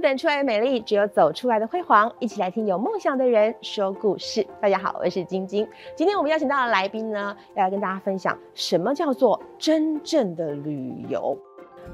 [0.00, 2.10] 等出来的美丽，只有走出来的辉煌。
[2.18, 4.46] 一起来听有梦想的人说故事。
[4.60, 5.68] 大家好，我是晶晶。
[5.94, 11.36] 今天我们邀请到的来宾呢，要来跟大家分享什么叫做真正的旅游。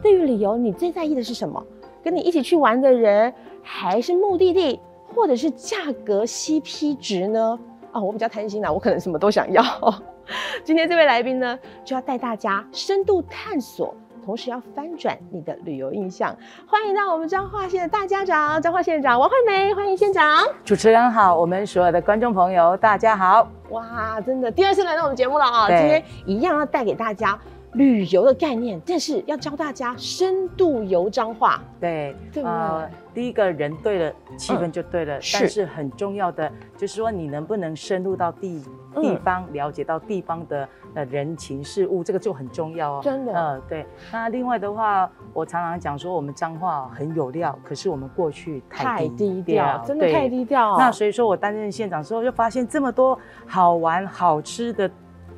[0.00, 1.60] 对于旅游，你最在意的是什么？
[2.04, 4.80] 跟你一起去玩的人，还是目的地，
[5.12, 7.58] 或者是价格 CP 值呢？
[7.90, 9.64] 啊，我比较贪心啦，我可能什么都想要。
[10.62, 13.94] 今天这位来宾呢，就要带大家深度探索。
[14.26, 20.44] 同时要翻转你的旅游印象，欢迎到我们彰化县的大家长，彰化县长王惠梅，欢迎县长。
[20.64, 23.48] 主持人好，我们所有的观众朋友大家好。
[23.70, 25.68] 哇，真的第二次来到我们节目了啊！
[25.68, 27.38] 今天一样要带给大家。
[27.76, 32.88] 旅游的概念，但是要教大家深度游彰化，对，对不对？
[33.14, 35.18] 第一个人对了，气氛就对了。
[35.32, 38.62] 但是很重要的就是说，你能不能深入到地
[38.94, 43.00] 地方，了解到地方的呃人情事物，这个就很重要哦。
[43.02, 43.86] 真的，嗯，对。
[44.12, 50.76] 那另外的话，我常常讲说，我们彰化很有料，可是我们过去太低调，真的太低调。
[50.78, 54.90] 那所以说我担任县长之后，就发现这么多好玩好吃的。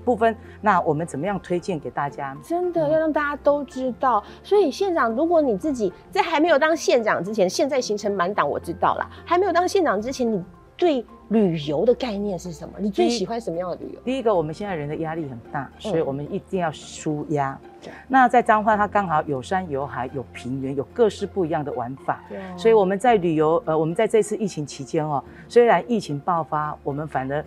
[0.09, 2.35] 部分，那我们怎么样推荐给大家？
[2.43, 4.25] 真的要让大家都知道。
[4.43, 9.07] 所以县长，如果你自己在还没有当县长之前，现在行程满档，我知道了。
[9.27, 10.43] 还没有当县长之前，你
[10.79, 12.73] 对旅游的概念是什么？
[12.79, 14.01] 你最喜欢什么样的旅游？
[14.03, 17.59] 第一个，我们现在人的压力很大，所以我们一定要舒压。
[18.09, 22.25] 那在彰化，它刚好有山有海有平原，有各式不一样的玩法。
[22.31, 27.45] 对所以我们在旅游，呃，我们在这次疫情期间哦，虽然疫情爆发，我们反而。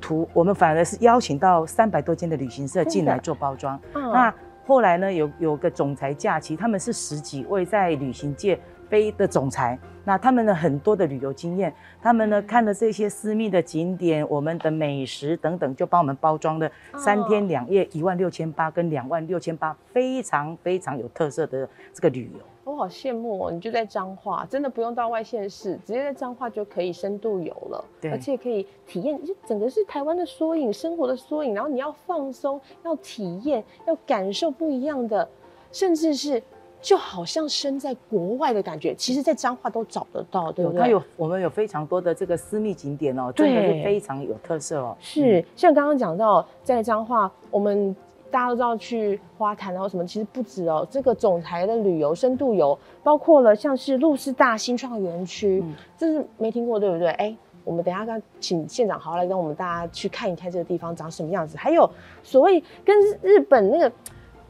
[0.00, 3.78] 图我们反而是邀请到三百多间的旅行社进来做包装。
[3.94, 4.34] 那
[4.66, 9.78] 后来呢，有有个总裁假期，他们是十几位在旅行界飞的总裁。
[10.04, 22.40] 那他们的很多的旅游经验，他们呢看了这些私密的景点、我们的美食等等，就帮我们包装了三天两夜一万六千八跟两万六千八，非常非常有特色的这个旅游。
[22.70, 23.50] 我好羡慕哦！
[23.50, 31.54] 你就在彰化，真的不用到外县市，直接在彰化就可以深度游了，而且可以体验，就整个是台湾的缩影，生活的缩影。
[31.54, 35.28] 然后你要放松，要体验，要感受不一样的，
[35.72, 36.42] 甚至是
[36.80, 38.94] 就好像身在国外的感觉。
[38.94, 40.80] 其实，在彰化都找得到，对不对？
[40.80, 44.96] 它有我们有非常多的这个私密景点哦，真的是非常有特色哦。
[45.00, 47.94] 是像刚刚讲到，在彰化，我们。
[48.30, 50.86] 大家都知道去花坛然后什么，其实不止哦。
[50.90, 55.62] 这个总台的旅游深度游，包括了像是路师大新创园区，
[55.98, 57.08] 这是没听过对不对？
[57.10, 61.56] 哎，我们等下刚请县长好来跟我们大家去看一看这个地方长什么样子。
[61.56, 61.90] 还有
[62.22, 63.92] 所谓跟日本那个。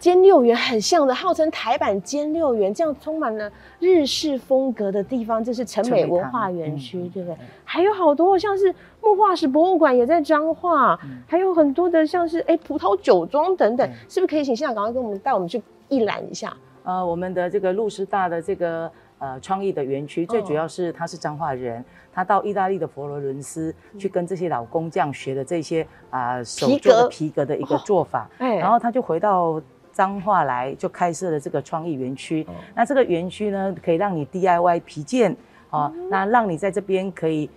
[0.01, 7.37] 兼六园很像的，号称台版兼六园，这样充满了日式风格的地方，这是城美文化园区，对不对？
[7.65, 16.57] 还有好多像是木化石博物馆也在彰化，还有很多的像是哎葡萄酒庄等等，是不是可以请现场赶快跟我们带我们去一览一下？
[16.83, 29.61] 呃，我们的这个路师大的这个呃创意的园区，最主要是他是彰化人，他到意大利的佛罗伦斯去跟这些老工匠学的这些啊手做的皮革的一个做法，然后他就回到。
[29.93, 35.37] 脏话来就开设了这个创意园区，那这个园区呢，可以让你 DIY 皮件
[35.71, 37.49] 啊，那让你在这边可以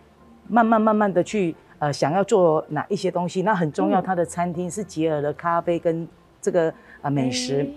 [0.48, 3.42] 慢慢慢慢的去呃想要做哪一些东西。
[3.44, 6.08] 那很重要，它的餐厅是结合了咖啡跟
[6.42, 7.68] 这个呃美食，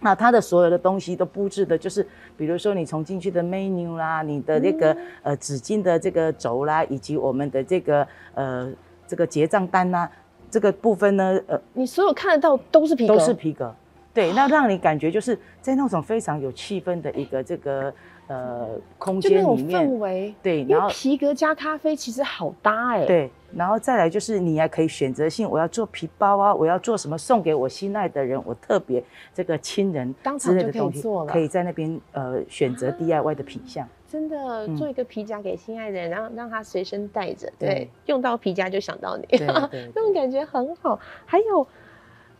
[0.00, 2.06] 那它的所有的东西都布置的就是，
[2.36, 8.72] 比如说你从进去的 menu 啦，你的那个呃纸巾的这个轴啦，以及我们的这个呃
[9.06, 10.08] 这个结账单呐，
[10.50, 13.74] 这个部分呢，呃，你所有看得到都是皮革，都是皮革。
[14.20, 17.92] 对，那让你感觉就是在那种非常有气氛的一个这个
[18.26, 23.06] 呃空间里面，氛围对，然后皮革加咖啡其实好搭哎。
[23.06, 33.88] 对，然后再来就是你还可以选择性，我要做皮包啊，我要做什么送给我心爱的人，我特别这个亲人之类的东西，可以在那边呃选择 DIY 的品相。
[34.06, 39.24] 真的做一个皮夹给心爱的人，然后让他随身带着，对，用到皮夹就想到你，
[39.94, 41.00] 那种感觉很好。
[41.24, 41.66] 还有。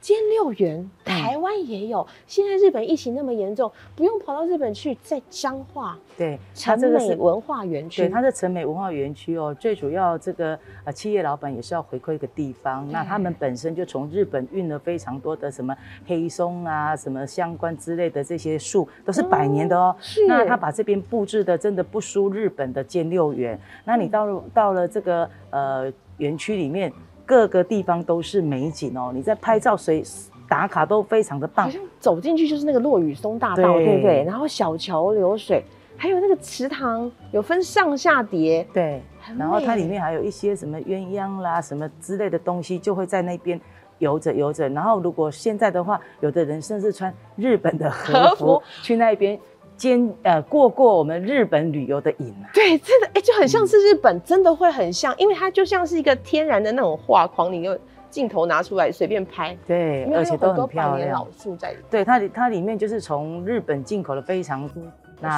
[0.00, 2.06] 兼六园，台湾也有。
[2.26, 5.98] 现在日本疫情那么严重，不用跑到日本去，在彰化。
[6.16, 8.02] 对，城美文化园区。
[8.02, 12.88] 对，它是成美文化园区哦，最主要这个呃企业老板也是要回馈一个地方。
[12.90, 15.76] 那他们本身就从日本运了非常多的什么
[16.06, 19.94] 黑松啊，什么相关之类的这些树，都是百年的哦。
[20.00, 20.26] 是。
[20.26, 23.58] 那他把这边布置的真的不输日本的兼六园。
[23.84, 26.90] 那你到了到了这个呃园区里面。
[27.30, 30.02] 各个地方都是美景哦，你在拍照、随
[30.48, 31.66] 打卡都非常的棒。
[31.66, 34.24] 好像走进去就是那个落雨松大道，对不对？
[34.24, 35.62] 然后小桥流水，
[35.96, 39.00] 还有那个池塘，有分上下叠，对。
[39.38, 43.60] 然后它里面还有一些什么鸳鸯啦、什么之类的东西，就会在那边
[43.98, 44.68] 游着游着。
[44.70, 49.38] 然后如果现在的话，有的人甚至穿日本的和服去那边。
[49.80, 52.52] 兼呃过过我们日本旅游的瘾啊。
[52.52, 57.78] 对，真的哎，就很像是日本，真的会很像，因为它就像是一个天然的那种画框，你就
[58.10, 61.10] 镜头拿出来随便拍，对，而且都很漂亮。
[61.10, 64.82] 老树在里面，对它它里面就是从日本进口的非常多，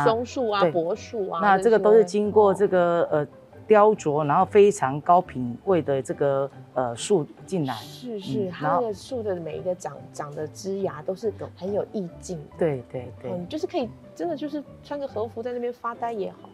[0.05, 3.27] 松树啊、柏树啊，那这个都是经过这个呃。
[3.73, 12.39] 雕琢，然后非常高品位的这个呃树进来，是是，它那个树的每一个长长的枝芽都是很有意境。
[12.59, 16.51] 对对对，嗯，就是可以真的就是穿个和服在那边发呆也好。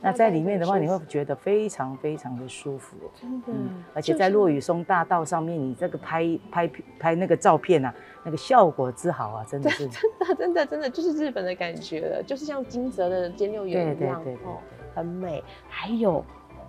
[0.00, 3.48] 那在里面的话，你会觉得非常非常的舒服，真的。
[3.92, 6.70] 而且在落雨松大道上面，你这个拍拍
[7.00, 14.58] 拍那个照片啊，那个效果之好啊，真的是真的真的真的就是日本的感觉了，就是像金泽的尖六园一样哦，
[14.94, 15.42] 很美。
[15.68, 16.24] 还有。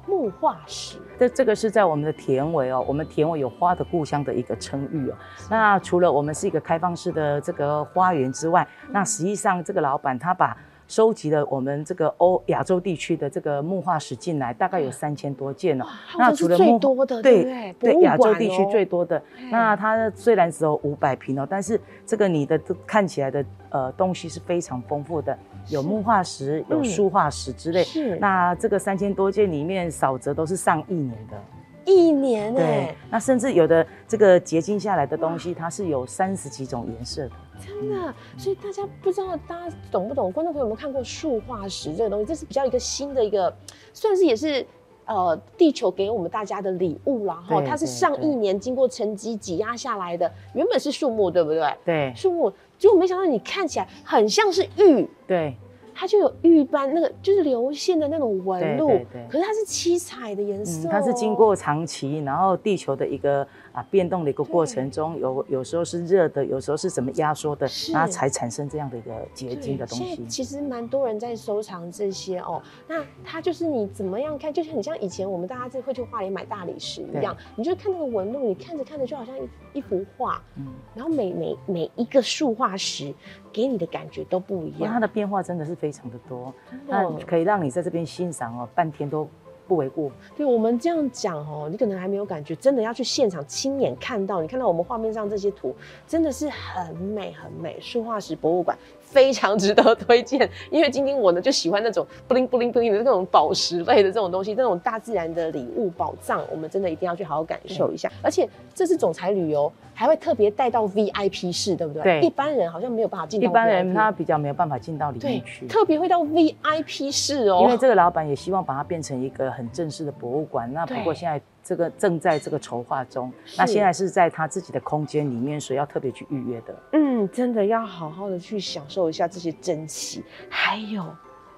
[0.07, 5.15] 木化石，这这个是在我们的田尾哦，我们田尾有花的故乡的一个称誉哦。
[5.49, 10.57] 那除了我们是一个开放式的这个花园之外，那实际上这个老板他把
[10.91, 15.85] 收集了我们这个欧亚洲地区的这个木化石进来，大概有三千多件哦。
[16.17, 19.21] 那除了最多的，对对，亚洲地区最多的。
[19.49, 25.37] 那它虽然只有五百平哦，但是这个你的看起来的呃东西是非常丰富的。
[25.69, 27.85] 有木化石，有书化石之类。
[27.85, 28.17] 是。
[28.17, 31.37] 那这个三千多件里面，少则都是上亿年的。
[31.85, 32.93] 一年对。
[33.09, 37.31] 那甚至有的这个结晶下来的东西，它是有三十几种颜色的。
[37.65, 38.13] 真的。
[38.37, 40.31] 所以大家不知道大家懂不懂？
[40.31, 42.25] 观众朋友有没有看过树化石这个东西？
[42.25, 43.53] 这是比较一个新的一个，
[43.93, 44.65] 算是也是
[45.05, 47.43] 呃地球给我们大家的礼物啦。
[47.47, 47.61] 哈。
[47.65, 51.75] 它是上一年经过沉积挤压下来的，原本是树木，对不对？
[51.85, 52.13] 对。
[52.15, 52.51] 树木。
[52.77, 55.55] 结果没想到你看起来很像是玉，对，
[55.93, 58.89] 它就有玉般那个就是流线的那种纹路，
[59.29, 63.47] 可是它是七彩的颜色，它是经过长期，然后地球的一个。
[63.73, 70.25] 啊，变动的一个过程中，有有时候是热的，有时候是怎么压缩的，然后才产生这样的一个结晶的东西。
[70.25, 72.61] 其实蛮多人在收藏这些哦。
[72.87, 80.41] 那它就是你怎么样看，就是很像以前我们大家在会去画里买大理石一样，你就看那个纹路，你看着看着就好像一一幅画。
[80.57, 80.67] 嗯。
[80.93, 83.13] 然后每每每一个树化石
[83.53, 86.53] 给你的感觉都不一样，它的变化真的是非常的多，
[86.87, 89.27] 那可以让你在这边欣赏哦，半天都。
[89.71, 90.11] 不为过。
[90.35, 94.41] 对我们这样讲哦，你可能还没有感觉，真的要去现场亲眼看到。
[94.41, 95.73] 你看到我们画面上这些图，
[96.05, 97.79] 真的是很美很美。
[97.79, 98.77] 书画石博物馆
[99.11, 108.09] 非常值得推荐，因为今天我呢就喜欢那种布灵布灵布灵的那种宝石类的这种东西，那种大自然的礼物宝藏，我们真的一定要去好好感受一下。
[108.21, 109.71] 而且这次总裁旅游。
[109.93, 112.01] 还会特别带到 VIP 室，对不对？
[112.01, 113.39] 对，一般人好像没有办法进。
[113.39, 113.45] 到。
[113.47, 115.67] 一般人他比较没有办法进到里面去。
[115.67, 117.59] 特别会到 VIP 室哦。
[117.61, 120.71] 因为这个老板也希望把它变成一个很正式的博物馆。
[120.73, 123.31] 那不过现在这个正在这个筹划中。
[123.57, 126.75] 那现在是在他自己的空间里面，所以要特别去预约的。
[126.93, 130.23] 嗯，真的要好好的去享受一下这些珍奇。
[130.49, 131.05] 还有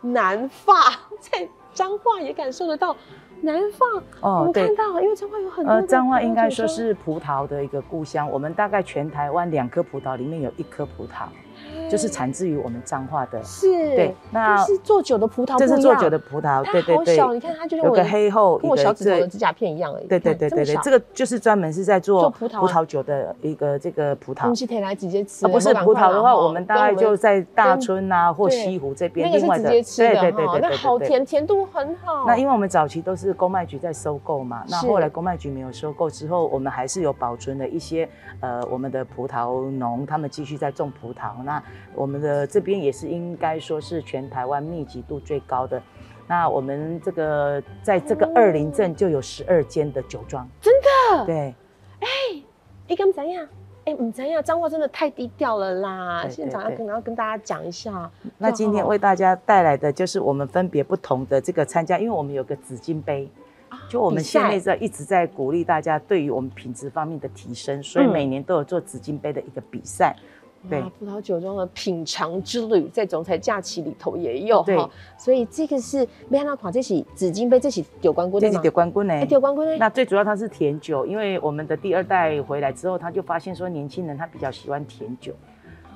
[0.01, 0.73] 南发，
[1.19, 2.95] 在彰化也感受得到。
[3.41, 5.73] 南方哦，我看到，因为彰化有很多。
[5.73, 8.29] 呃，彰化应该说是葡萄的一个故乡。
[8.31, 11.27] 我们大概全台湾两颗葡萄里面有一颗葡萄。
[11.89, 32.25] 就是产自于我们彰化的，是，对，那是做酒的葡萄，这是做酒的葡萄，对对对，你看它就有个黑厚，跟我小指头的指甲片一样而已，对对对对对，这个就是专门是在做葡萄葡萄酒的一个这个葡萄，东西可以来直接吃，不是葡萄的话，我们大概就在大村啊或西湖这边，另外的，对对对对，那好甜，甜度很好。
[32.25, 38.07] 那因为我们早期都是公卖局在收购嘛，那后来公卖局没有收购之后，我们还是有保存了一些
[38.39, 41.61] 呃我们的葡萄农，他们继续在种葡萄，那
[41.93, 42.45] 我们的。
[42.45, 45.81] 这边也是应该说是全台湾密集度最高的。
[46.27, 51.25] 那我们这个在这个二林镇就有十二间的酒庄，真的？
[51.25, 51.35] 对。
[51.99, 52.07] 哎，
[52.89, 53.47] 哎，跟怎样？
[53.85, 54.41] 哎，唔怎样？
[54.43, 56.27] 脏话真的太低调了啦！
[56.29, 58.09] 现场要跟要跟大家讲一下。
[58.37, 63.29] 那今天为大家带来的就是我们分别不同的这个参加，因为我们有个紫金杯，
[63.89, 70.15] 就我们现在在一直在鼓励大家对于我们品质方面的提升，所以每年都有做紫金杯的一个比赛。
[70.69, 79.75] 对，葡萄酒庄的品尝之旅，在总裁假期里头也有哈，所以这个是没看到款，这起紫金杯，这起有关棍的这是有关过呢，有关过呢。
[79.77, 85.33] 那最主要它是甜酒，因为我们的第二代回来之后，他就发现说年轻人他比较喜欢甜酒，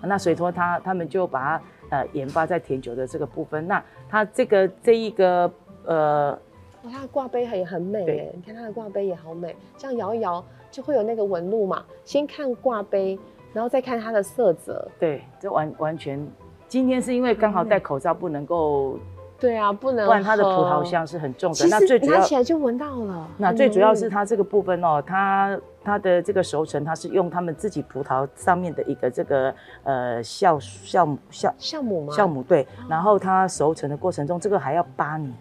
[0.03, 3.65] 那所以说他他们就把它呃研发在甜酒的这个部分。
[3.65, 5.49] 那它这个这一个
[5.85, 6.37] 呃，
[6.83, 11.85] 它的挂杯也很美哎，你看它的挂杯也好美，这样摇一摇就会有那个纹路嘛。
[12.03, 13.17] 先看挂杯。
[13.53, 16.25] 然后再看它的色泽，对，这完完全，
[16.67, 18.99] 今天是因为刚好戴口罩不能够，
[19.39, 21.67] 对啊，不能，不然它的葡萄香是很重的。
[21.67, 23.27] 那最主要拿起来就闻到了。
[23.37, 32.13] 那最主要是它这个部分哦，它它的这个熟成，它是用他们自己葡萄上面的一个这个呃酵酵母酵酵母吗？
[32.13, 35.33] 酵母对，然后它熟成的过程中，这个还要八年，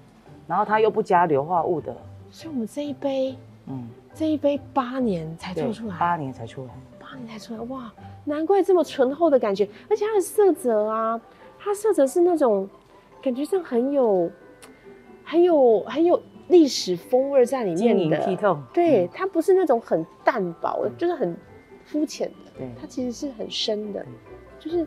[0.46, 1.94] 然后它又不加硫化物的，
[2.30, 3.36] 所以我们这一杯，
[3.66, 6.70] 嗯，这一杯八年才做出来，八年才出来，
[7.16, 7.92] 八年才出来，哇，
[8.25, 11.20] 难怪这么醇厚的感觉，而且它的色泽啊，
[11.58, 12.68] 它色泽是那种
[13.23, 14.30] 感觉上很有。
[15.28, 18.56] 很有很有历史风味在里面的，剔透。
[18.73, 21.37] 对，它不是那种很淡薄的，就是很
[21.85, 22.52] 肤浅的。
[22.56, 24.06] 对，它其实是很深的，
[24.61, 24.87] 就是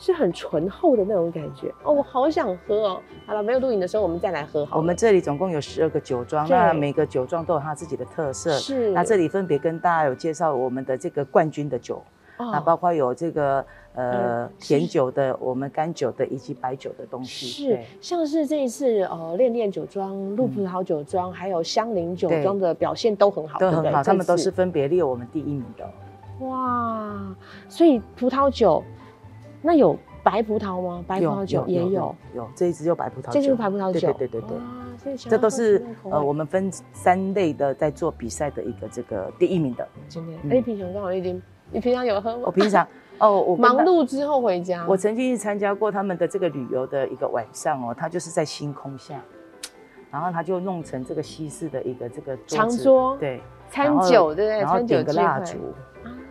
[0.00, 1.72] 是很醇厚的那种感觉。
[1.84, 3.02] 哦，我好想喝哦。
[3.26, 4.64] 好了，没有录影的时候我们再来喝。
[4.64, 8.52] 好，我们这里总共有十二个酒庄，那每个酒庄都有它自己的特色。
[8.52, 12.02] 是，那这里分别跟大家有介绍我们的这个冠军的酒。
[12.38, 13.62] 那包括有这个
[13.94, 26.46] 呃甜酒的、我们干酒的以及白酒的东西，是像是这一次呃恋恋酒庄、鹿葡萄酒庄还有香菱酒庄的表现都很好，都很好，他们都是分别列我们第一名的。
[26.46, 27.36] 哇，
[27.68, 28.82] 所以葡萄酒
[29.62, 31.04] 那有白葡萄吗？
[31.06, 34.40] 白葡萄酒也有，有这一支就白葡萄酒，这就是白葡萄酒，对对对
[35.04, 39.86] 对，这都是呃我们分三类的在做比赛的一个这个第一名的。
[40.08, 41.40] 今天哎，平常刚好已经。
[41.72, 42.42] 你平常有喝吗？
[42.46, 42.84] 我平常
[43.18, 44.84] 哦，我忙碌之后回家。
[44.88, 49.22] 我曾经参加过他们的这个旅游的一个晚上哦，他就是在星空下，
[50.10, 53.40] 然后他就弄成这个西式的一个这个长桌，对，
[53.70, 54.58] 餐酒对不对？
[54.58, 55.58] 然后点个蜡烛，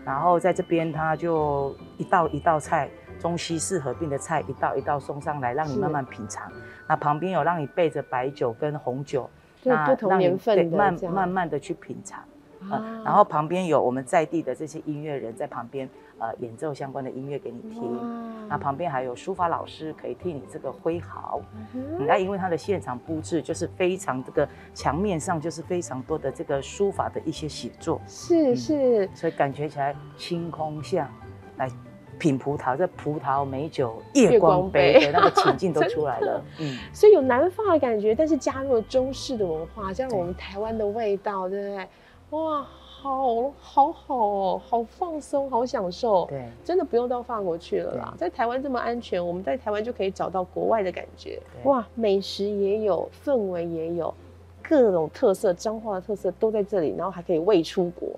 [0.03, 6.51] 然后在这边他就一道一道菜，中西式合并的菜一道一道送上来，让你慢慢品尝。
[6.88, 9.29] 那旁边有让你备着白酒跟红酒，
[9.63, 12.23] 那，不同年份的，慢慢慢的去品尝。
[12.69, 18.47] 啊，然后旁边有我们在地的这些音乐人在旁边，呃，演奏相关的音乐给你听。
[18.49, 21.41] 那旁边还有书法老师可以替你这个挥毫。
[21.99, 28.01] 那因为它的现场布置就是非常这个墙面上就是非常多的这个书法的一些写作。
[28.05, 31.09] 是是，所以感觉起来清空下
[31.55, 31.69] 来
[32.19, 36.43] 品葡萄，这葡萄美酒夜光杯的那个 情境都出来了。
[36.59, 41.88] 嗯，所以有南方的感觉，但是加入了中式的文化，加入我们台湾的味道，对不对？
[42.31, 42.61] 哇，
[43.01, 46.25] 好好好哦，好放松，好享受。
[46.25, 51.41] 对，真的不用到法国去了啦，在台湾这么安全，我们在台湾就可以找到国外的感觉。
[51.63, 54.13] 哇，美食也有，氛围也有，
[54.61, 58.09] 各种特色，彰化的特色都在这里，然后还可以未出国。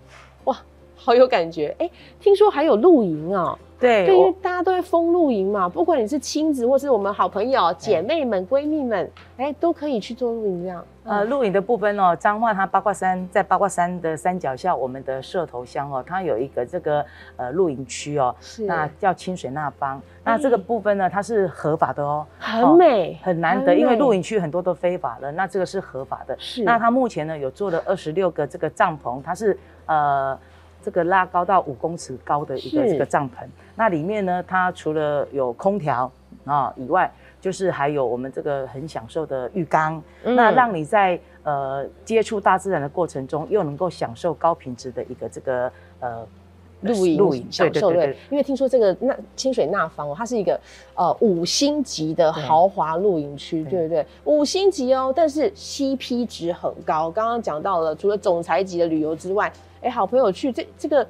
[0.46, 0.58] 哇，
[0.96, 1.74] 好有感觉。
[1.78, 1.90] 哎，
[2.20, 3.58] 听说还有露营啊？
[3.82, 10.86] 对，对，因为大家都在封露营嘛，不管你是亲子或是我们好朋友、姐妹们、闺蜜们，哎，都可以去做露营这样。
[11.04, 17.04] 呃，露营的部分哦，彰化它八卦山在八卦山的山脚下，我们的社头乡哦，它有一个这个
[17.38, 20.00] 呃露营区哦，是那叫清水那方。
[20.24, 26.36] 那这个部分呢，它是合法的哦，很美，很难得，因为露营区很多都非法的，那这个是合法的。
[26.38, 26.64] 是。
[26.64, 29.58] 那它目前呢有做了二十六个这个帐篷，它是
[29.88, 30.38] 呃
[30.84, 33.46] 这个拉高到五公尺高的一个这个帐篷。
[33.76, 36.12] 那里面呢，它除了有空调
[36.46, 46.28] 啊以外，就是还有我们这个很享受的浴缸，那让你在呃接触大自然的过程中，又能够享受高品质的一个这个呃
[46.82, 48.16] 露营露营享受对。
[48.30, 50.60] 因为听说这个那清水那方哦，它是一个
[50.96, 54.06] 呃五星级的豪华露营区，对不对？
[54.26, 57.10] 五星级哦，但是 CP 值很高。
[57.10, 61.08] 刚刚讲到了，除了总裁级的旅游之外，哎，好朋友去这这个。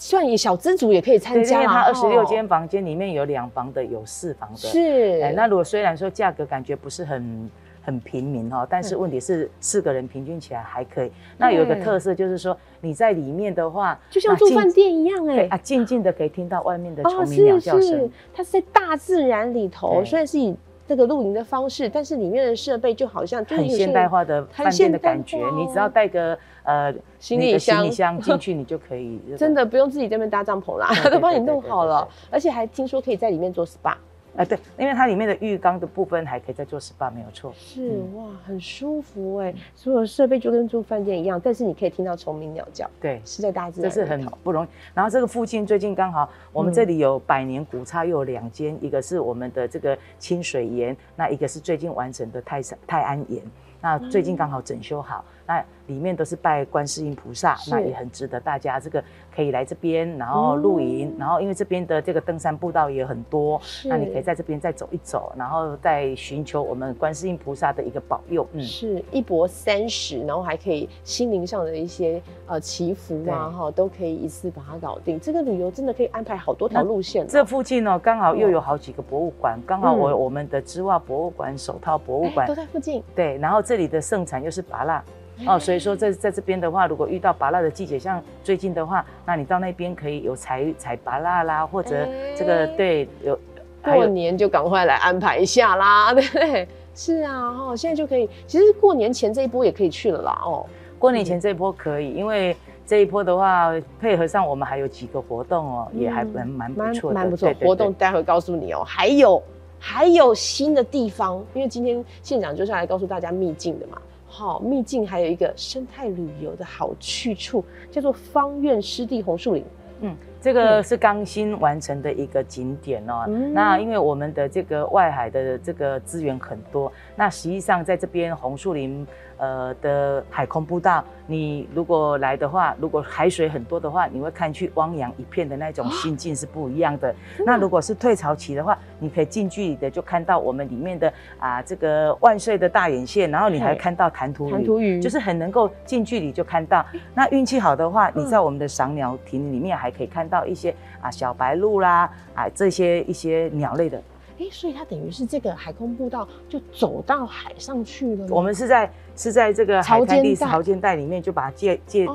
[0.00, 4.56] 算也小资族也可以参加，因为它二十六间房间里面有两房的，有四房的。
[4.56, 7.50] 是，哎，那如果虽然说价格感觉不是很
[7.82, 11.10] 很平民哈，但是问题是四个人平均起来还可以。
[11.36, 18.08] 那有一个特色就是说你在里面的话，就像住饭店一样哎，啊，静静的可以听到外面的虫鸣鸟叫声。
[18.32, 20.56] 它是在大自然里头，虽然是以。
[20.86, 25.36] 这个露营的方式，但是里面的设备就好像很现代化的饭店的感觉。
[25.54, 33.96] 你只要带个呃行李箱，行李箱进 去，你就可以真的不用自己这边搭帐篷啦， 都帮你弄好了，而且还听说可以在里面做 SPA。
[34.36, 37.52] 啊，对，因为它里面的浴缸的部分还可以再做 SPA，没有错。
[37.56, 42.88] 是哇，很舒服哎，所有设备就跟住饭店一样，但是你可以听到虫鸣鸟叫。
[43.00, 43.90] 对，是在大自然。
[43.90, 44.68] 这是很不容易。
[44.94, 53.42] 然后这个附近最近刚好，我们这里有百年古刹，又有两间，一个是我们的这个清水岩，那一个是最近完成的泰山泰安岩，
[53.80, 59.02] 那最近刚好整修好，那里面都是拜观世音菩萨，那也很值得大家这个。
[59.34, 68.44] 可以来这边，然后露营，然后因为这边的这个登山步道也很多，那你可以在这边再走一走，然后再寻求我们观世音菩萨的一个保佑。
[68.52, 75.20] 嗯，是一博三十，然后还可以心灵上的一些呃祈福啊，哈，都可以一次把它搞定。
[75.20, 77.24] 这个旅游真的可以安排好多条路线。
[77.28, 83.00] 这附近呢，刚好又有好几个博物馆，刚好我我们的织袜博物馆、手套博物馆都在附近。
[83.14, 85.04] 对，然后这里的盛产又是拔蜡。
[85.46, 85.58] 哦。
[85.58, 93.38] 所以说在在这边的话，如果遇到拔蜡的季节，像最近的话，那你到那边可以有采采拔蜡啦，或者这个对有
[93.82, 96.68] 过年就赶快来安排一下啦，对不对？
[96.94, 98.28] 是啊，哈，现在就可以。
[98.46, 100.66] 其实过年前这一波也可以去了啦，哦。
[100.98, 107.54] 过年前这一波可以，因为这一波的话，配合上我们还有几个活动哦，也还蛮蛮不错的，蛮不错。
[107.60, 109.40] 活动待会告诉你哦，还有
[109.78, 113.96] 还有新的地方，因为今天县长就是来告诉大家秘境的嘛。
[114.28, 119.64] 好，秘境还有一个生态旅游的好去处，叫做方苑湿地红树林。
[120.00, 120.16] 嗯。
[120.40, 123.26] 这个是刚新完成的一个景点哦。
[123.52, 129.04] 那因为我们的这个外海的这个资源很多，那实际上在这边红树林
[129.38, 137.12] 呃的海空步道，你如果来的话，如果海水很多的话，你会看去汪洋一片的那种心境是不一样的。
[137.44, 146.84] 那如果是退潮期的话，你可以近距离的就看到我们里面的啊这个万岁的大眼线，然后你还看到弹涂弹涂鱼，就是很能够近距离就看到。
[147.12, 150.28] 那运气好的话，你在我们的赏鸟亭里面还可以看。
[150.28, 153.98] 到一些啊小白鹭啦啊这些一些鸟类的，
[154.38, 158.26] 哎，所以它等于是这个海空步道就走到海上去了。
[158.30, 162.08] 我们是在是在这个海滩地潮间带里面就把它建建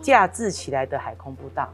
[0.00, 1.68] 架置起来的海空步道。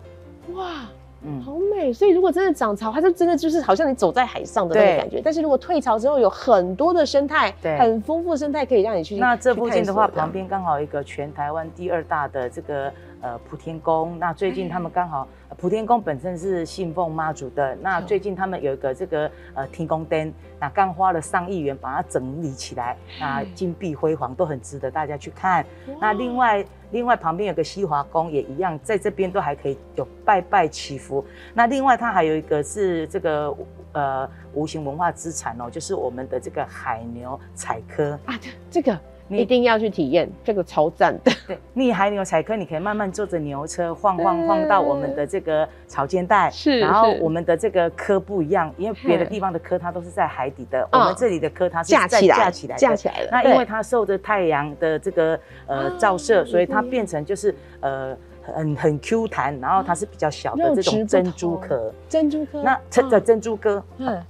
[0.54, 0.86] 哇。
[1.26, 1.90] 嗯，好美。
[1.90, 5.22] 所以如果真的涨潮，它就真的就是好像你走在海上的那种感觉。
[5.24, 9.16] 但是如果退潮之后，有很多的生态，对，很丰富的生态可以让你去。
[9.16, 14.18] 那这附近的话，旁边刚好一个全台湾第二大的这个呃普天宫。
[14.18, 17.74] 那最近他们刚好普天宫本身是信奉妈祖的。
[17.76, 25.64] 那最近他们有一个这个呃天宫灯，那刚花了上亿元把它整理起来，那金碧辉煌，都很值得大家去看。
[26.00, 26.64] 那另外。
[26.90, 31.24] 另外旁边有个西华宫也一样，在这边都还可以有拜拜祈福。
[31.52, 33.52] 那另外它还有一个是这个
[33.90, 38.38] 呃无形文化资产哦，就是我们的这个海牛采科啊，
[38.70, 38.96] 这个。
[39.26, 41.32] 你一定要去体验这个超赞的。
[41.46, 46.50] 对，你海牛采科，你可以慢慢坐着牛车晃晃晃到我们的这个草间带。
[46.50, 53.28] 是，然后我们的这个科不一样，因为别的地方的科它都是在海底的，我们这里的科它是架起来，架起来，架起来了。
[53.32, 61.92] 那因为它受着太阳的这个呃照射，所以它变成就是呃很很 Q 弹，然后它是比较小的这种珍珠壳。
[62.08, 62.62] 珍珠壳。
[62.62, 63.82] 那这个珍珠科。
[63.96, 64.22] 嗯。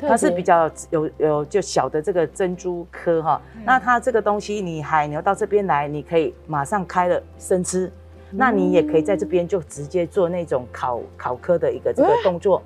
[0.00, 7.90] 它是比较有有就小的这个珍珠科哈，那它这个东西你海牛到这边来，你可以马上开了生吃，
[8.30, 12.62] 那你也可以在这边就直接做那种烤烤科的一个这个动作，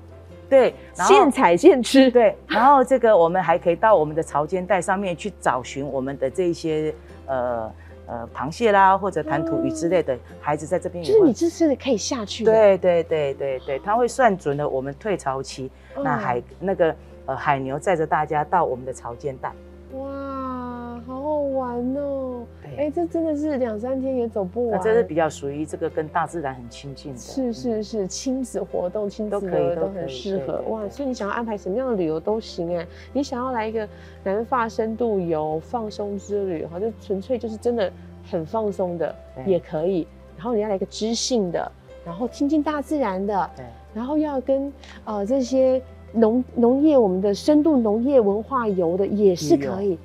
[0.49, 6.93] 对，现采现吃，对，然后这个我们还可以到我们的潮间带上面去找寻我们的这一些
[7.27, 7.71] 呃
[8.05, 15.69] 呃螃蟹啦或者弹涂鱼之类的，孩子在这边就是你这次可以下去，对对对对对，他会算准了我们退潮期。
[15.95, 19.51] 那海那个呃海牛载着大家到我们的潮间带，
[21.53, 22.45] 玩哦！
[22.77, 24.81] 哎，这真的是两三天也走不完。
[24.81, 27.17] 这是比较属于这个跟大自然很亲近的。
[27.17, 30.61] 是是是，亲子活动、亲子游都很适合。
[30.69, 32.85] 哇，所以你想要安排什么样的旅游都行哎。
[33.13, 33.87] 你想要来一个
[34.23, 37.91] 南发深度游、放松之旅，哈，就纯粹就是真的
[38.29, 40.07] 很放松的也可以。
[40.35, 41.71] 然后你要来一个知性的，
[42.03, 43.49] 然后亲近大自然的。
[43.55, 43.65] 对。
[43.93, 44.73] 然后要跟
[45.05, 45.79] 呃这些
[46.13, 49.97] 农农业，我们的深度农业文化游的也是可以哇，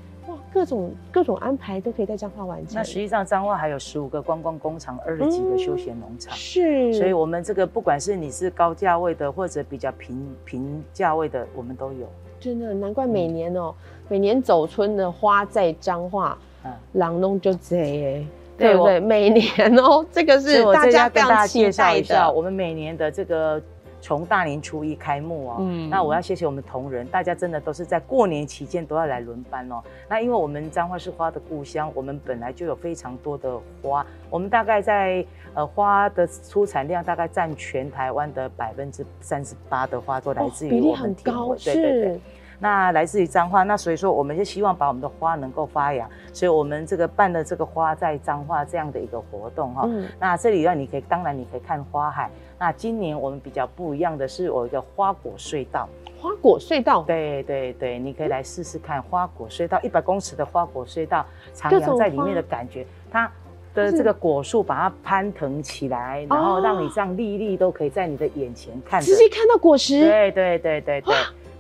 [0.53, 2.75] 各种各种安排都可以在彰化完成。
[2.75, 6.93] 那实际上彰化还有十五个观光工厂，二十几个休闲农场，是。
[6.95, 12.09] 所以我们这个不管是你是高价位的，或者比较平平价位的，我们都有。
[12.41, 13.75] 真的难怪每年哦，
[14.09, 18.27] 每年走春的花在彰化，嗯，朗弄就贼耶。
[18.59, 18.99] 对不对？
[18.99, 22.33] 每年哦，这个是大家非常期待的。
[22.33, 23.63] 我们每年的这个。
[24.01, 29.83] 从大年初一开幕哦，嗯，那我要谢谢我们同仁，大家真的都是在过年期间都要来轮班哦。
[30.09, 42.21] 那因为我们彰化是花的故乡，我们本来就有非常多的花，我们大概在呃花的出产量大概占全台湾的百分之三十八的花都来自于我们田尾，对对对。
[42.59, 49.89] 那来自于彰化，那所以说我们就希望把我们的花能够发扬，所以我们这个办了这个花在彰化这样的一个活动哈。
[50.19, 52.31] 那这里呢你可以，当然你可以看花海。
[52.59, 55.89] 那今年我们比较不一样的是，我一个花果隧道。
[56.21, 63.31] 花果隧道，对对对，你可以来试试看花果隧道，一百公尺的花果隧道，徜徉在里面的感觉，它
[63.73, 70.01] 的这个果树把它攀腾起来，然后让你这样粒粒都可以在你的眼前看，直接看到果实。
[70.01, 71.15] 对对对对对。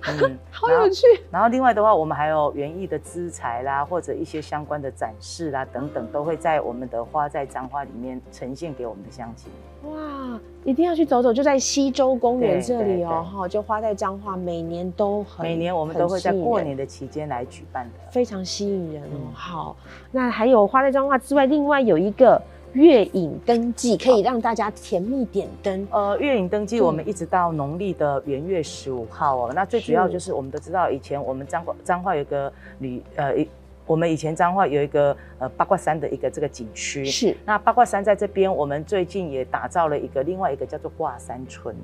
[0.06, 1.06] 嗯， 好有趣。
[1.30, 9.50] 然后另外的话，我们还有园艺的资材啦，或者一些相关的展示啦等等，都会在我们的花在彰化里面呈现给我们的乡亲。
[9.90, 19.30] 哇，一定要去走走，就在西洲公园这里哦，哈，就花在彰化，每年都很，每年我们都会在过年的期间来举办的，非常吸引人哦。
[19.32, 19.76] 好，
[20.10, 22.40] 那还有花在彰化之外，另外有一个
[22.72, 25.86] 月影灯记，可以让大家甜蜜点灯。
[25.90, 33.48] 呃，月影灯记我们一直到农历的元月十五号哦，那最主要就是我们都知道，以前我们彰化彰化有个旅呃一。
[33.86, 41.74] 我们以前彰化有一个呃八卦山的一个这个景区，是那八卦山在这边，我们最近也打造了一个另外一个叫做挂山村。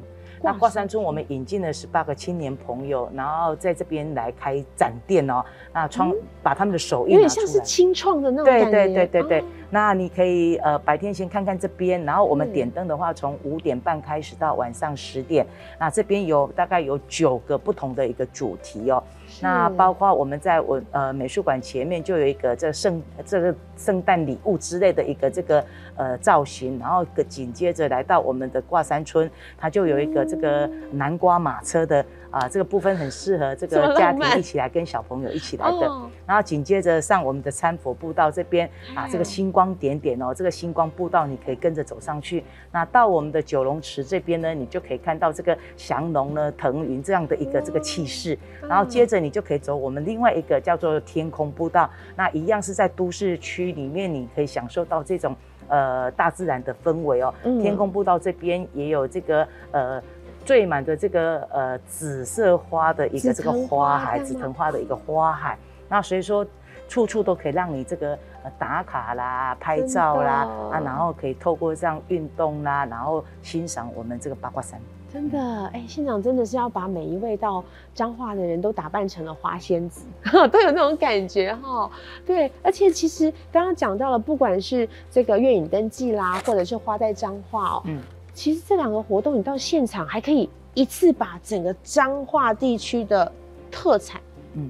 [0.42, 5.42] 那挂山村我们引进了十八个青年朋友，然后在这边来开展店哦，
[5.72, 8.70] 那创把他们的手艺有点像是清创的那种感觉。
[8.70, 9.44] 对对对对对。
[9.74, 15.44] 那你可以呃白天先看看这边，然后我们点灯的话，从五点半开始到晚上十点。
[15.80, 19.02] 那这边有大概有九个不同的一个主题哦。
[19.42, 25.64] 那包括我们在我呃美术馆前面就有一个这圣这个圣诞礼物之类的一个这个
[25.96, 32.06] 呃造型，然后紧接着来到我们的挂山村，它就有一个这个南瓜马车的。
[32.34, 35.88] 啊，这个部分很适合这个家庭一起来跟小朋友一起来的。
[36.26, 42.42] 然后紧接着上我们的参佛步道这边啊，这个星光点点哦，这个星光步道你可以跟着走上去。
[42.72, 48.36] 那到我们的九龙池这边呢，你就可以看到这个祥龙呢腾云这样的一个这个气势。
[48.68, 55.36] 然后接着你就可以走我们另外一个叫做天空步道，那一样是在都市区里面，你可以享受到这种
[55.68, 57.32] 呃大自然的氛围哦。
[57.62, 60.02] 天空步道这边也有这个呃。
[60.44, 66.46] 缀满着这个呃紫色花的一个这个花海，紫藤花的一个花海，那所以说
[66.88, 68.18] 处处都可以让你这个
[68.58, 74.78] 打卡啦、拍照啦啊，然后可以透过这样运动啦，然后欣赏我们这个八卦山。
[75.10, 77.62] 真的，哎，现场真的是要把每一位到
[77.94, 80.04] 彰化的人都打扮成了花仙子，
[80.50, 81.88] 都有那种感觉哈。
[82.26, 88.02] 对，而且其实刚刚讲到了，不管是这个月影登记啦，或者是花在彰化哦，嗯。
[88.34, 93.30] 其实这两个活动，你到现场还可以一次把整个彰化地区的
[93.70, 94.20] 特产。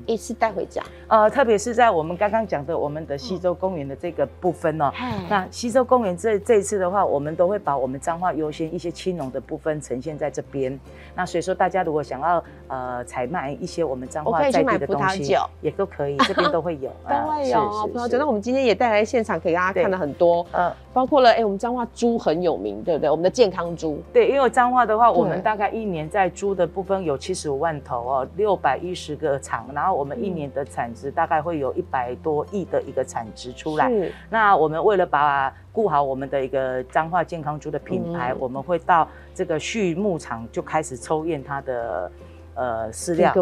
[0.06, 4.90] 一次带回家，呃，特别是在我们刚刚讲的我们的西洲公园的这个部分哦，
[5.28, 10.78] 那西洲公园这这一次的话，我们都会把我们彰化优先一些青农的部分呈现在这边。
[11.14, 18.16] 那所以说，大家如果想要呃采买一些我们彰化在地的东西，也都可以，这边都会有， 都会有葡萄酒。
[18.18, 23.10] 那我们今天也带来现场给大家看了很多，嗯，包括了哎，我们彰化猪很有名，对不对？
[23.10, 29.66] 我们的健康猪，对，因为彰化的话，我们大概一年在猪的部分有七十五万头哦，六百一十个厂。
[29.74, 33.90] 然后我们一年的产值大概会有一百多亿的一个产值出来。
[34.30, 42.12] 那我们为了把顾好我们的一个彰化健康猪的品牌，我们会到这个畜牧场就开始抽验它的
[42.54, 43.34] 呃饲料，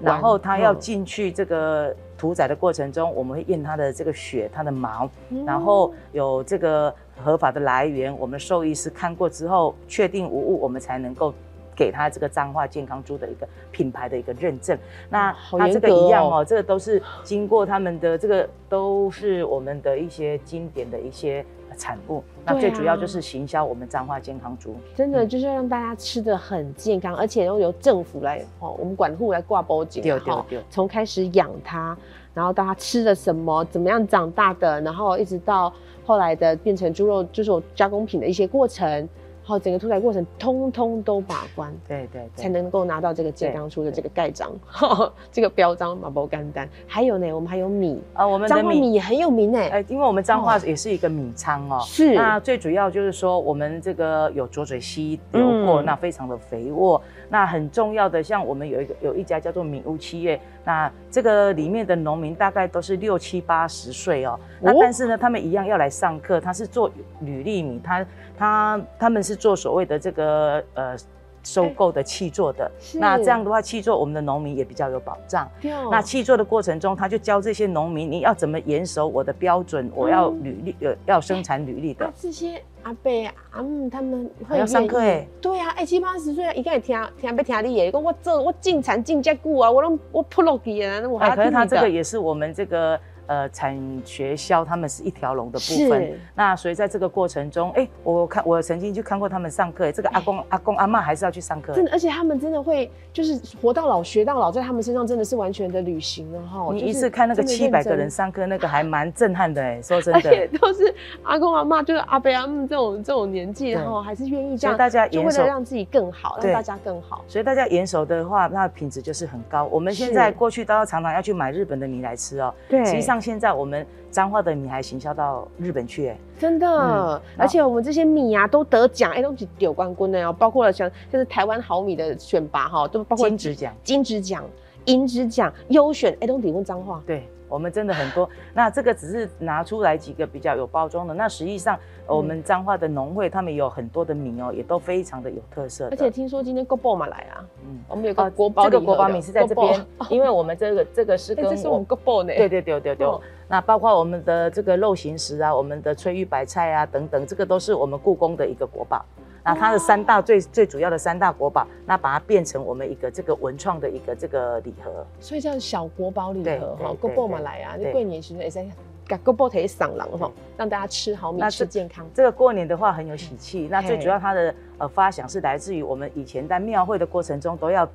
[0.00, 5.10] 然后它要进去这个屠宰的过程中，我们会验它的这个血、它的毛，
[5.44, 11.34] 然后有这个合法的来源，我们兽医师看过之后确定无误，我们才能够。
[11.80, 21.42] 给他这个彰化健康猪的一个品牌的一个认证，那它这个一样哦，这个都是经过他们的这个都是我们的一些经典的一些
[21.78, 31.96] 产物，那最主要就是行销我们彰化健康猪，真的就是让大家吃的很健康，而且又由政府来哦，我们管护来挂包警哈，从开始养它，
[32.34, 35.72] 然后到它吃了什么，怎么样长大的，然后一直到
[36.04, 39.08] 后来的变成猪肉，就是加工品的一些过程。
[39.42, 44.52] 好，整个屠宰过程通通都把关，对对，才能够拿到这个健康出的这个盖章，
[45.32, 46.68] 这个标章马包干单。
[46.86, 52.14] 还有呢，我们还有米啊，我们的米也很有名哎，哎，因为我们彰化也是一个米仓哦，是。
[52.14, 57.00] 那最主要就是说，我们这个有浊水溪流过，那非常的肥沃。
[57.28, 70.96] 那很重要的，像我们有一个有一家叫做米屋企业，那这个里面的农民大概都是六七八十岁哦，那但是呢，他们一样要来上课，他是做履历米，他他他们是做所谓的这个呃。
[71.42, 75.50] 收购的气作的，那这样的话，气作我们的农民也比较有保障。
[75.90, 82.12] 那气作的过程中，他就教这些农民，你要怎么严守我的标准，我要履历，呃，要生产履历的。
[82.14, 83.10] 这些阿伯
[83.52, 85.26] 阿姆他们会要上课哎？
[85.40, 87.90] 对啊，哎七八十岁，一个人听听不听你耶？
[87.90, 93.00] 我做我进产进加固啊，我都我扑落去啊，那我还可是他这个也是我们这个。
[93.30, 96.18] 呃产学销他们是一条龙的部分。
[96.34, 101.72] 那所以在这个过程中，哎，我看我曾经就看过他们上课，这个阿公阿公阿妈还是要去上课。
[101.72, 106.68] 真的，而且他们真的会就是活到老学到老，在他们身上真的是完全的旅行了哈。
[106.72, 110.18] 你一次看那个七百个人上课，那个还蛮震撼的哎，说真的。
[110.18, 117.24] 而且都是阿公阿妈，就是阿伯阿姆这种这种年纪，然后还是愿意这样，大家就为了让自己更好，让大家更好。
[117.28, 119.66] 所以大家严守的话，那品质就是很高。
[119.66, 122.52] 我们现在过去都要常常要去买日本的米来吃哦。
[122.68, 127.20] 对，实际上现在我们彰化的米还行销到日本去，哎，真的。
[127.36, 130.32] 而且我们这些米啊都得奖，哎，都是有冠军的哦。
[130.32, 134.44] 包括了像就是台湾好米的选拔哈，都包括金质奖、金质奖、
[134.86, 137.02] 银质奖优选，哎，都提供彰化。
[137.06, 137.28] 对。
[137.50, 141.12] 我们真的很多， 那这个只是拿出来几个比较有包装的。
[141.12, 145.88] 那实际上，我们彰化的农会他们有很多的米哦，也都非常的有特色。
[145.90, 152.32] 而且听说今天国宝嘛来啊，嗯，我们有个国宝，这个国宝米是在这边， 因为我们这个这个是跟这是我们国宝呢。
[152.34, 153.08] 对对对对对。
[153.48, 159.04] 那包括我们的这个肉形石啊，我们的翠玉白菜啊等等，这个都是我们故宫的一个国宝。
[159.44, 166.92] 那它的三大最最主要的三大国宝，那把它变成我们一个这个文创的一个这个礼盒，所以叫小国宝礼盒哈。
[167.00, 168.66] 国宝嘛来啊，你过年其实也在
[169.06, 172.06] 给国宝提上郎哈，让大家吃好米吃健康。
[172.14, 177.88] 这个过年的话很有喜气，那最主要它的呃发想是来自于我们以前在庙会的过程中都要。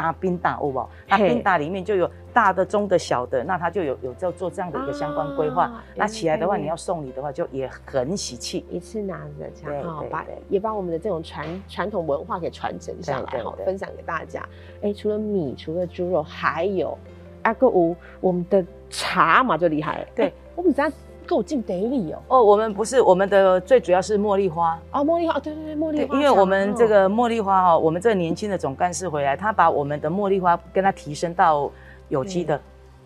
[0.00, 5.70] 大冰大屋哦，那冰大里面就有大的、中的、小的，那它就有有在做这样的一个相关规划。
[5.94, 14.42] 那起来的话，你要送礼的话，就也很喜气，一次拿着这样哈，把也把我们的这种传传统文化给传承下来哈，分享给大家。
[14.80, 16.96] 哎，除了米，除了猪肉，还有
[17.42, 20.06] 阿哥屋我们的茶嘛，就厉害了。
[20.14, 20.90] 对，我们家。
[21.30, 22.18] 够进得里哦！
[22.26, 26.16] 哦，我们不是我们的最主要是茉莉花哦，茉莉花，对对对，茉莉花。
[26.16, 31.70] 因为我们这个茉莉花哦，我们这个年轻的总干事回来，他把我们的茉莉花跟他提升到
[32.08, 32.60] 有机的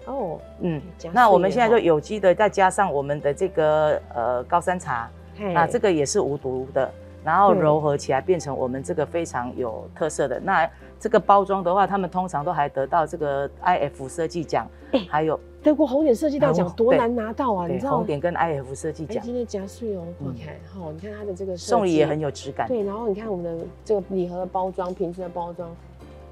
[0.07, 0.81] 哦，嗯，
[1.13, 5.11] 那我们现在就有机的，再加上我们的这个呃高山茶，
[5.55, 6.91] 啊，这个也是无毒的，
[7.23, 10.41] 然后柔合起来变成我们这个非常有特色的。
[10.41, 10.67] 那
[10.99, 14.67] 这个包装的话，他们通常都还得到这个 IF 设计奖，
[15.11, 15.39] 还有。
[15.65, 17.67] 德国红点设计大奖多难拿到啊！
[17.67, 19.25] 你知道红点跟 IF 设计奖。
[19.25, 22.69] 今天加税哦，OK，好，你看它的这个送礼也很有质感。
[22.69, 25.75] 对，然后你看我们的这个礼盒的包装、瓶子的包装，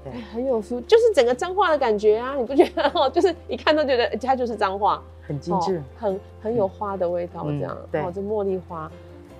[0.03, 2.35] 对，很有 feel，就是整个脏话的感觉啊！
[2.35, 3.09] 你不觉得哦？
[3.11, 7.75] 就是一看都觉得它就是脏话，很精致，很很有花的味道，这样。
[7.91, 8.91] 对，这茉莉花，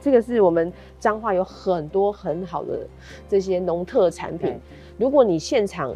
[0.01, 2.79] 这个是我们彰化有很多很好的
[3.29, 4.59] 这些农特产品。
[4.97, 5.93] 如果你现场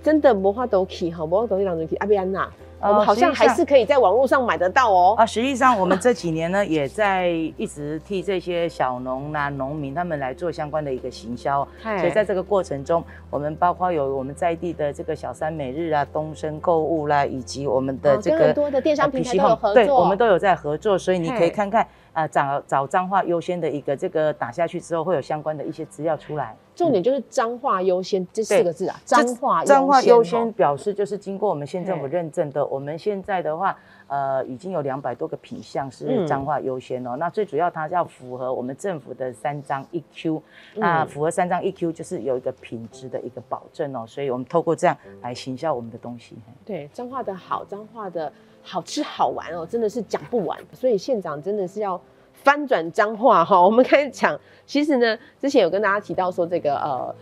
[0.00, 2.48] 真的魔花都起哈，魔花都起两只起阿比安娜。
[2.82, 5.14] 我们好像还是可以在网络上买得到哦。
[5.16, 11.66] 啊，实际上我们这几年呢， 也在一直替这些小农啊、农民他们来做相关的一个行销。
[11.82, 19.74] 所以在这个过程中，我们包括有我们在地的这个小三每日啊、东升购物啦，以及我们的这个很多的电商平台都有合作。
[19.74, 21.86] 对，我们都有在合作，所以你可以看看。
[22.12, 26.54] 啊，找找脏话优先的一个这个打下去之后，会有相关的一些资料出来。
[26.74, 32.64] 重点就是彰化优先这四个字啊，脏话脏话优先表示就是经过我们县政府认证的。
[32.66, 37.16] 我们现在的话，呃，已经有两百多个品项是彰化优先哦。
[37.16, 40.42] 那最主要它要符合我们政府的三张一 Q，
[40.74, 44.04] 那符合三张一 Q 就是有一个品质的一个保证哦。
[44.06, 46.36] 所以我们透过这样来行销我们的东西。
[46.64, 48.32] 对，彰化的好，彰化的。
[48.64, 52.00] 好吃好玩哦，真的是讲不完，所以县长真的是要
[52.42, 53.60] 翻转脏话哈。
[53.62, 57.14] 我们开始讲，其实呢，之前有跟大家提到说这个呃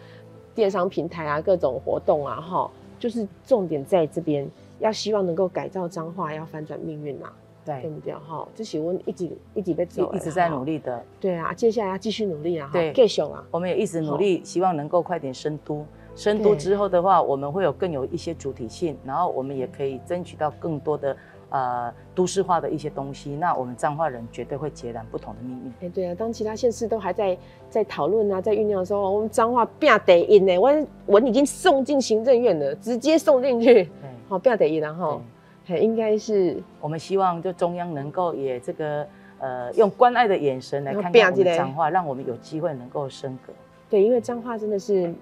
[0.54, 7.26] 电商平台啊，各种活动啊哈，就是重点在这边，要希望能够改造脏话，要翻转命运呐，
[7.64, 8.46] 对，对不对哈？
[8.54, 15.85] 这喜问一直一直在走，一直在努力的，对啊，接下来要继续努力啊，对，继续啊，我们也一直努力，希望能够快点升都。
[16.20, 21.16] 深度之后的话，我们会有更有一些主体性，然后我们也可以争取到更多的。
[21.52, 25.72] 呃，都市化的一些东西，那我们彰化人绝对会截然不同的命运。
[25.80, 27.37] 哎，对啊，当其他县市都还在
[27.68, 33.90] 在讨论啊，在酝酿的时候，我们彰化变得赢呢，我我已经送进行政院了，直接送进去，
[34.28, 35.20] 好变得赢然后，
[35.66, 39.04] 应该是我们希望就中央能够也这个
[39.40, 43.52] 呃用关爱的眼神来看看我们彰化，让我们有机会能够升格。
[43.88, 45.12] 对，因为彰化真的是。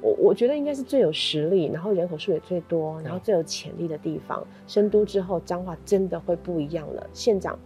[0.00, 4.46] 我我觉得应该是最有实力，然后人口数也最多，然后最有潜力的地方。
[4.66, 7.04] 深都之后，彰化真的会不一样了。
[7.12, 7.58] 县长，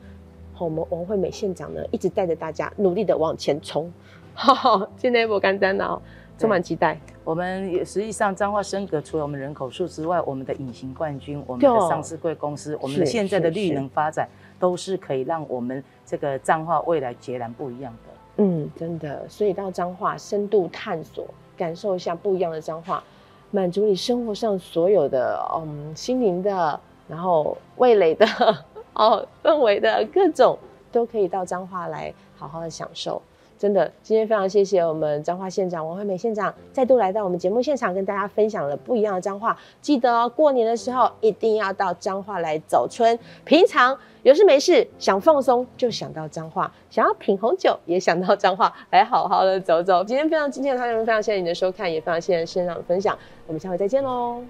[0.58, 3.92] 我们王惠美县长呢，一直带着大家努力的往前冲。
[4.96, 6.02] 今天不干单了哦，
[6.38, 6.98] 充满期待。
[7.22, 14.26] 我们实际上彰化升格，除了我们人口数之外，我们的隐形冠军，我们的上市贵公司，我们的现在的绿能发展，
[14.58, 18.12] 都是可以让我们这个彰化未来截然不一样的。
[18.38, 19.28] 嗯，真的。
[19.28, 21.26] 所以到彰化深度探索。
[21.56, 23.02] 感受一下不一样的脏话，
[23.50, 28.26] 满足你生活上所有的嗯心灵的，然后味蕾的，
[28.94, 30.58] 哦氛围的各种，
[30.90, 33.20] 都可以到彰化来好好的享受。
[33.62, 39.56] 真的，今天非常谢谢我们彰化县长王惠美县长再度来到我们节目现场，跟大家分享了不一样的彰化。
[39.80, 43.16] 记得哦，过年的时候一定要到彰化来走春。
[43.44, 50.02] 平常有事没事想放松，就想到彰化；想要品红酒，也想到彰化，来好好的走走。
[50.02, 53.16] 今天非常今天的内容，非常谢谢你的收看，也非常谢谢县长的分享。
[53.46, 54.42] 我们下回再见喽，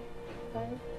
[0.54, 0.91] 拜。